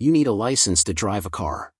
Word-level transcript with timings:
you 0.00 0.12
need 0.12 0.28
a 0.28 0.32
license 0.32 0.84
to 0.84 0.94
drive 0.94 1.26
a 1.26 1.30
car. 1.30 1.72